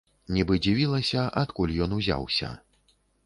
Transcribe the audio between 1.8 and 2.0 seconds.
ён